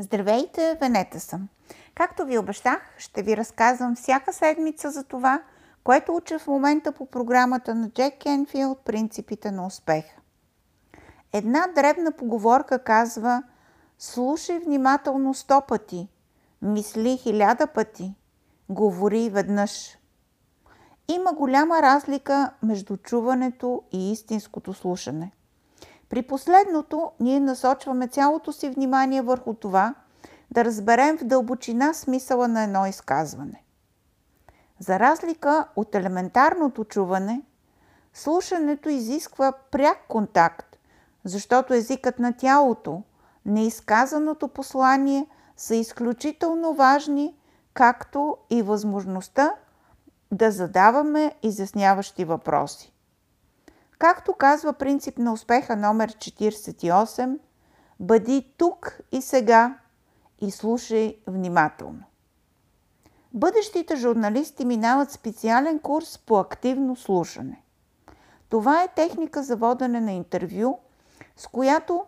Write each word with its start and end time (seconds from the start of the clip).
Здравейте, 0.00 0.78
Венета 0.80 1.20
съм. 1.20 1.48
Както 1.94 2.24
ви 2.24 2.38
обещах, 2.38 2.94
ще 2.98 3.22
ви 3.22 3.36
разказвам 3.36 3.96
всяка 3.96 4.32
седмица 4.32 4.90
за 4.90 5.04
това, 5.04 5.42
което 5.84 6.14
уча 6.14 6.38
в 6.38 6.46
момента 6.46 6.92
по 6.92 7.06
програмата 7.06 7.74
на 7.74 7.90
Джек 7.90 8.18
Кенфилд 8.18 8.78
«Принципите 8.84 9.50
на 9.50 9.66
успеха». 9.66 10.20
Една 11.32 11.66
дребна 11.74 12.12
поговорка 12.12 12.78
казва 12.78 13.42
«Слушай 13.98 14.58
внимателно 14.58 15.34
сто 15.34 15.62
пъти, 15.68 16.08
мисли 16.62 17.16
хиляда 17.16 17.66
пъти, 17.66 18.14
говори 18.68 19.30
веднъж». 19.30 19.98
Има 21.08 21.32
голяма 21.32 21.82
разлика 21.82 22.50
между 22.62 22.96
чуването 22.96 23.82
и 23.92 24.12
истинското 24.12 24.74
слушане. 24.74 25.32
При 26.08 26.22
последното 26.22 27.10
ние 27.20 27.40
насочваме 27.40 28.08
цялото 28.08 28.52
си 28.52 28.70
внимание 28.70 29.22
върху 29.22 29.54
това 29.54 29.94
да 30.50 30.64
разберем 30.64 31.18
в 31.18 31.24
дълбочина 31.24 31.92
смисъла 31.94 32.48
на 32.48 32.62
едно 32.62 32.86
изказване. 32.86 33.62
За 34.80 34.98
разлика 34.98 35.68
от 35.76 35.94
елементарното 35.94 36.84
чуване, 36.84 37.42
слушането 38.14 38.88
изисква 38.88 39.52
пряк 39.70 39.98
контакт, 40.08 40.76
защото 41.24 41.74
езикът 41.74 42.18
на 42.18 42.32
тялото, 42.32 43.02
неизказаното 43.46 44.48
послание 44.48 45.26
са 45.56 45.74
изключително 45.74 46.74
важни, 46.74 47.36
както 47.74 48.36
и 48.50 48.62
възможността 48.62 49.54
да 50.32 50.50
задаваме 50.50 51.34
изясняващи 51.42 52.24
въпроси. 52.24 52.92
Както 53.98 54.32
казва 54.32 54.72
принцип 54.72 55.18
на 55.18 55.32
успеха 55.32 55.76
номер 55.76 56.12
48, 56.12 57.38
бъди 58.00 58.52
тук 58.56 58.98
и 59.12 59.22
сега 59.22 59.78
и 60.40 60.50
слушай 60.50 61.16
внимателно. 61.26 62.04
Бъдещите 63.34 63.96
журналисти 63.96 64.64
минават 64.64 65.10
специален 65.10 65.78
курс 65.78 66.18
по 66.18 66.38
активно 66.38 66.96
слушане. 66.96 67.62
Това 68.48 68.82
е 68.82 68.88
техника 68.88 69.42
за 69.42 69.56
водене 69.56 70.00
на 70.00 70.12
интервю, 70.12 70.78
с 71.36 71.46
която 71.46 72.04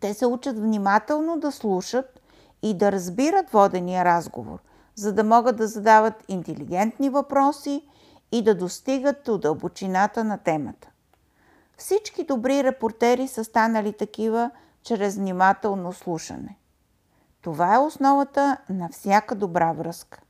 те 0.00 0.14
се 0.14 0.26
учат 0.26 0.58
внимателно 0.58 1.40
да 1.40 1.52
слушат 1.52 2.20
и 2.62 2.74
да 2.74 2.92
разбират 2.92 3.50
водения 3.50 4.04
разговор, 4.04 4.58
за 4.94 5.12
да 5.12 5.24
могат 5.24 5.56
да 5.56 5.66
задават 5.66 6.24
интелигентни 6.28 7.10
въпроси 7.10 7.88
и 8.32 8.42
да 8.42 8.54
достигат 8.54 9.16
до 9.24 9.38
дълбочината 9.38 10.24
на 10.24 10.38
темата. 10.38 10.88
Всички 11.76 12.24
добри 12.24 12.64
репортери 12.64 13.28
са 13.28 13.44
станали 13.44 13.92
такива 13.92 14.50
чрез 14.82 15.16
внимателно 15.16 15.92
слушане. 15.92 16.58
Това 17.40 17.74
е 17.74 17.78
основата 17.78 18.56
на 18.68 18.88
всяка 18.88 19.34
добра 19.34 19.72
връзка. 19.72 20.20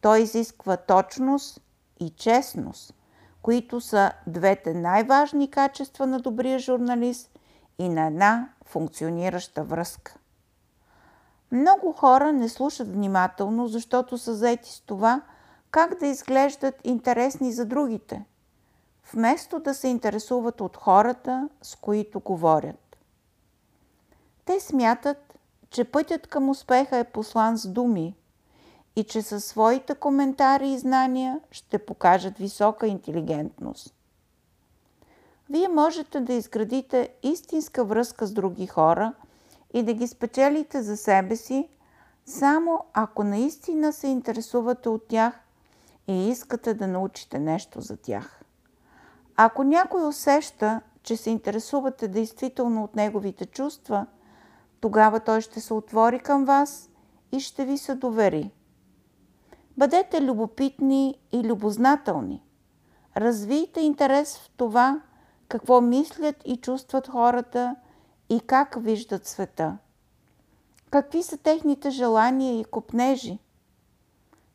Той 0.00 0.20
изисква 0.20 0.76
точност 0.76 1.60
и 2.00 2.10
честност, 2.10 2.94
които 3.42 3.80
са 3.80 4.12
двете 4.26 4.74
най-важни 4.74 5.50
качества 5.50 6.06
на 6.06 6.20
добрия 6.20 6.58
журналист 6.58 7.38
и 7.78 7.88
на 7.88 8.06
една 8.06 8.48
функционираща 8.64 9.64
връзка. 9.64 10.14
Много 11.52 11.92
хора 11.92 12.32
не 12.32 12.48
слушат 12.48 12.92
внимателно, 12.92 13.66
защото 13.68 14.18
са 14.18 14.34
заети 14.34 14.72
с 14.72 14.80
това– 14.80 15.22
как 15.70 15.98
да 16.00 16.06
изглеждат 16.06 16.74
интересни 16.84 17.52
за 17.52 17.64
другите, 17.64 18.24
вместо 19.12 19.60
да 19.60 19.74
се 19.74 19.88
интересуват 19.88 20.60
от 20.60 20.76
хората, 20.76 21.48
с 21.62 21.76
които 21.76 22.20
говорят. 22.20 22.96
Те 24.44 24.60
смятат, 24.60 25.38
че 25.70 25.84
пътят 25.84 26.26
към 26.26 26.48
успеха 26.48 26.96
е 26.96 27.04
послан 27.04 27.58
с 27.58 27.68
думи 27.68 28.16
и 28.96 29.04
че 29.04 29.22
със 29.22 29.44
своите 29.44 29.94
коментари 29.94 30.68
и 30.68 30.78
знания 30.78 31.40
ще 31.50 31.78
покажат 31.78 32.38
висока 32.38 32.86
интелигентност. 32.86 33.94
Вие 35.50 35.68
можете 35.68 36.20
да 36.20 36.32
изградите 36.32 37.14
истинска 37.22 37.84
връзка 37.84 38.26
с 38.26 38.32
други 38.32 38.66
хора 38.66 39.12
и 39.74 39.82
да 39.82 39.92
ги 39.92 40.06
спечелите 40.06 40.82
за 40.82 40.96
себе 40.96 41.36
си, 41.36 41.68
само 42.26 42.84
ако 42.92 43.24
наистина 43.24 43.92
се 43.92 44.06
интересувате 44.06 44.88
от 44.88 45.08
тях 45.08 45.45
и 46.08 46.28
искате 46.28 46.74
да 46.74 46.86
научите 46.86 47.38
нещо 47.38 47.80
за 47.80 47.96
тях. 47.96 48.42
Ако 49.36 49.62
някой 49.64 50.08
усеща, 50.08 50.80
че 51.02 51.16
се 51.16 51.30
интересувате 51.30 52.08
действително 52.08 52.84
от 52.84 52.96
неговите 52.96 53.46
чувства, 53.46 54.06
тогава 54.80 55.20
той 55.20 55.40
ще 55.40 55.60
се 55.60 55.74
отвори 55.74 56.18
към 56.18 56.44
вас 56.44 56.90
и 57.32 57.40
ще 57.40 57.64
ви 57.64 57.78
се 57.78 57.94
довери. 57.94 58.50
Бъдете 59.76 60.22
любопитни 60.22 61.18
и 61.32 61.44
любознателни. 61.44 62.42
Развийте 63.16 63.80
интерес 63.80 64.38
в 64.38 64.50
това, 64.56 65.00
какво 65.48 65.80
мислят 65.80 66.36
и 66.44 66.56
чувстват 66.56 67.08
хората 67.08 67.76
и 68.28 68.40
как 68.40 68.76
виждат 68.80 69.26
света. 69.26 69.78
Какви 70.90 71.22
са 71.22 71.36
техните 71.36 71.90
желания 71.90 72.60
и 72.60 72.64
купнежи? 72.64 73.38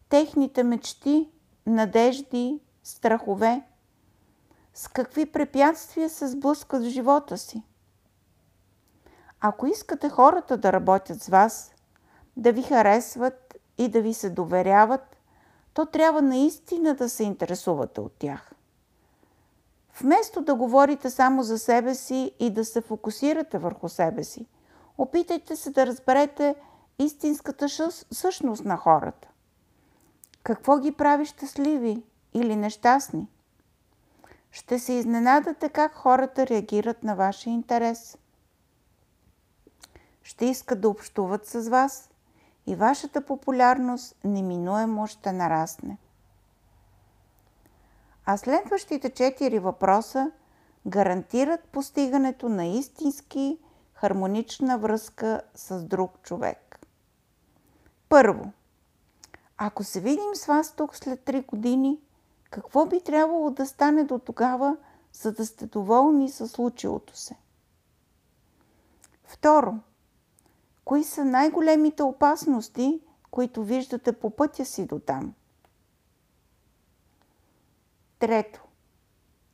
Техните 0.10 0.64
мечти 0.64 1.30
надежди, 1.66 2.60
страхове? 2.84 3.62
С 4.74 4.88
какви 4.88 5.26
препятствия 5.26 6.10
се 6.10 6.28
сблъскат 6.28 6.84
в 6.84 6.90
живота 6.90 7.38
си? 7.38 7.64
Ако 9.40 9.68
искате 9.68 10.10
хората 10.10 10.58
да 10.58 10.74
работят 10.74 11.24
с 11.24 11.28
вас, 11.28 11.74
да 12.38 12.52
ви 12.52 12.62
харесват 12.62 13.56
и 13.78 13.88
да 13.88 14.02
ви 14.02 14.14
се 14.14 14.30
доверяват, 14.30 15.18
то 15.74 15.86
трябва 15.86 16.22
наистина 16.22 16.96
да 16.96 17.10
се 17.10 17.24
интересувате 17.24 18.02
от 18.02 18.14
тях. 18.20 18.52
Вместо 20.02 20.42
да 20.42 20.56
говорите 20.56 21.10
само 21.10 21.44
за 21.44 21.60
себе 21.60 21.96
си 21.96 22.32
и 22.40 22.50
да 22.50 22.66
се 22.66 22.82
фокусирате 22.82 23.58
върху 23.58 23.90
себе 23.90 24.24
си, 24.24 24.48
опитайте 24.98 25.56
се 25.56 25.72
да 25.72 25.86
разберете 25.86 26.56
истинската 27.00 27.68
същност 28.12 28.66
на 28.66 28.78
хората. 28.78 29.31
Какво 30.44 30.80
ги 30.80 30.92
прави 30.92 31.26
щастливи 31.26 32.04
или 32.34 32.56
нещастни? 32.56 33.28
Ще 34.52 34.80
се 34.80 34.94
изненадате 34.94 35.70
как 35.70 35.94
хората 35.94 36.48
реагират 36.48 37.04
на 37.04 37.16
вашия 37.16 37.54
интерес. 37.54 38.18
Ще 40.24 40.46
искат 40.46 40.82
да 40.82 40.90
общуват 40.90 41.46
с 41.46 41.70
вас 41.70 42.10
и 42.68 42.76
вашата 42.76 43.26
популярност 43.26 44.16
неминуемо 44.24 45.08
ще 45.08 45.32
нарасне. 45.32 45.98
А 48.26 48.38
следващите 48.38 49.10
четири 49.10 49.60
въпроса 49.60 50.32
гарантират 50.88 51.64
постигането 51.64 52.50
на 52.50 52.66
истински 52.66 53.58
хармонична 53.94 54.78
връзка 54.78 55.42
с 55.56 55.84
друг 55.84 56.22
човек. 56.22 56.80
Първо– 58.10 58.52
ако 59.64 59.84
се 59.84 60.00
видим 60.00 60.36
с 60.36 60.46
вас 60.46 60.76
тук 60.76 60.96
след 60.96 61.20
3 61.20 61.46
години, 61.46 62.00
какво 62.50 62.86
би 62.86 63.02
трябвало 63.02 63.50
да 63.50 63.66
стане 63.66 64.04
до 64.04 64.20
тогава, 64.20 64.78
за 65.14 65.32
да 65.32 65.46
сте 65.46 65.66
доволни 65.66 66.30
с 66.30 66.48
случилото 66.48 67.18
се? 67.18 67.36
Второ, 69.24 69.74
кои 70.86 71.04
са 71.04 71.26
най-големите 71.26 72.04
опасности, 72.04 73.02
които 73.32 73.64
виждате 73.64 74.14
по 74.14 74.30
пътя 74.30 74.66
си 74.66 74.86
до 74.86 75.00
там? 75.00 75.34
Трето, 78.20 78.64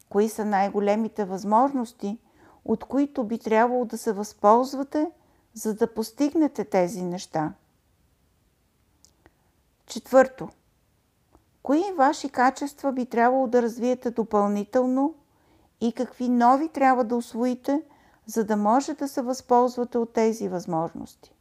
кои 0.09 0.29
са 0.29 0.45
най-големите 0.45 1.25
възможности, 1.25 2.17
от 2.65 2.83
които 2.83 3.23
би 3.23 3.39
трябвало 3.39 3.85
да 3.85 3.97
се 3.97 4.13
възползвате, 4.13 5.11
за 5.53 5.75
да 5.75 5.93
постигнете 5.93 6.65
тези 6.65 7.03
неща? 7.03 7.53
Четвърто. 9.97 10.49
Кои 11.63 11.83
ваши 11.95 12.29
качества 12.29 12.91
би 12.91 13.05
трябвало 13.05 13.47
да 13.47 13.61
развиете 13.61 14.11
допълнително 14.11 15.15
и 15.81 15.93
какви 15.93 16.29
нови 16.29 16.69
трябва 16.69 17.03
да 17.03 17.15
освоите, 17.15 17.81
за 18.25 18.43
да 18.43 18.57
може 18.57 18.93
да 18.93 19.07
се 19.07 19.21
възползвате 19.21 19.97
от 19.97 20.13
тези 20.13 20.47
възможности? 20.47 21.33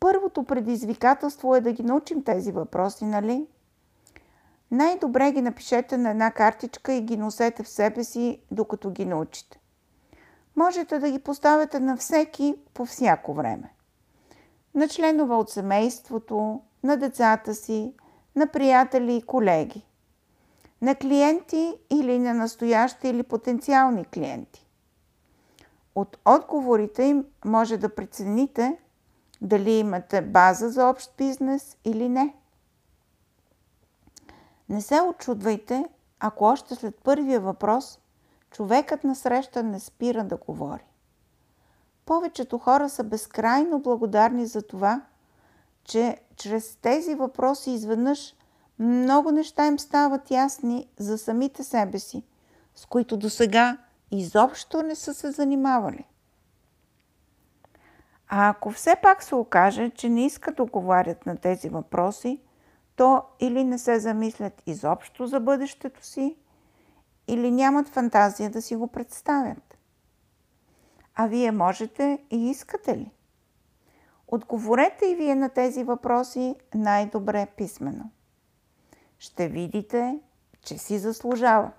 Първото 0.00 0.44
предизвикателство 0.44 1.56
е 1.56 1.60
да 1.60 1.72
ги 1.72 1.82
научим 1.82 2.24
тези 2.24 2.52
въпроси, 2.52 3.04
нали? 3.04 3.46
Най-добре 4.70 5.32
ги 5.32 5.42
напишете 5.42 5.96
на 5.96 6.10
една 6.10 6.30
картичка 6.30 6.92
и 6.92 7.00
ги 7.00 7.16
носете 7.16 7.62
в 7.62 7.68
себе 7.68 8.04
си, 8.04 8.40
докато 8.50 8.90
ги 8.90 9.04
научите. 9.04 9.60
Можете 10.56 10.98
да 10.98 11.10
ги 11.10 11.18
поставяте 11.18 11.80
на 11.80 11.96
всеки 11.96 12.54
по 12.74 12.86
всяко 12.86 13.34
време 13.34 13.74
на 14.74 14.88
членове 14.88 15.34
от 15.34 15.50
семейството, 15.50 16.60
на 16.84 16.96
децата 16.96 17.54
си, 17.54 17.94
на 18.36 18.46
приятели 18.46 19.16
и 19.16 19.22
колеги, 19.22 19.86
на 20.82 20.94
клиенти 20.94 21.74
или 21.90 22.18
на 22.18 22.34
настоящи 22.34 23.08
или 23.08 23.22
потенциални 23.22 24.04
клиенти. 24.04 24.66
От 25.94 26.18
отговорите 26.24 27.02
им 27.02 27.24
може 27.44 27.76
да 27.76 27.94
прецените 27.94 28.78
дали 29.40 29.70
имате 29.70 30.22
база 30.22 30.68
за 30.68 30.86
общ 30.86 31.14
бизнес 31.18 31.76
или 31.84 32.08
не. 32.08 32.34
Не 34.68 34.80
се 34.80 35.00
очудвайте, 35.00 35.84
ако 36.20 36.44
още 36.44 36.74
след 36.74 36.98
първия 36.98 37.40
въпрос 37.40 37.98
човекът 38.50 39.04
на 39.04 39.14
среща 39.14 39.62
не 39.62 39.80
спира 39.80 40.24
да 40.24 40.36
говори. 40.36 40.84
Повечето 42.06 42.58
хора 42.58 42.88
са 42.88 43.04
безкрайно 43.04 43.80
благодарни 43.80 44.46
за 44.46 44.62
това, 44.62 45.02
че 45.84 46.18
чрез 46.36 46.76
тези 46.76 47.14
въпроси 47.14 47.70
изведнъж 47.70 48.34
много 48.78 49.30
неща 49.30 49.66
им 49.66 49.78
стават 49.78 50.30
ясни 50.30 50.88
за 50.98 51.18
самите 51.18 51.64
себе 51.64 51.98
си, 51.98 52.22
с 52.74 52.86
които 52.86 53.16
до 53.16 53.30
сега 53.30 53.78
изобщо 54.10 54.82
не 54.82 54.94
са 54.94 55.14
се 55.14 55.30
занимавали. 55.30 56.04
А 58.28 58.48
ако 58.48 58.70
все 58.70 58.96
пак 59.02 59.22
се 59.22 59.34
окаже, 59.34 59.90
че 59.90 60.08
не 60.08 60.26
искат 60.26 60.56
да 60.56 60.62
отговарят 60.62 61.26
на 61.26 61.36
тези 61.36 61.68
въпроси, 61.68 62.40
то 62.96 63.22
или 63.40 63.64
не 63.64 63.78
се 63.78 63.98
замислят 63.98 64.62
изобщо 64.66 65.26
за 65.26 65.40
бъдещето 65.40 66.06
си, 66.06 66.36
или 67.28 67.50
нямат 67.50 67.88
фантазия 67.88 68.50
да 68.50 68.62
си 68.62 68.76
го 68.76 68.86
представят. 68.86 69.78
А 71.14 71.26
вие 71.26 71.52
можете 71.52 72.18
и 72.30 72.50
искате 72.50 72.96
ли? 72.96 73.10
Отговорете 74.34 75.06
и 75.06 75.14
вие 75.14 75.34
на 75.34 75.48
тези 75.48 75.84
въпроси 75.84 76.54
най-добре 76.74 77.46
писменно. 77.56 78.10
Ще 79.18 79.48
видите, 79.48 80.18
че 80.62 80.78
си 80.78 80.98
заслужава. 80.98 81.70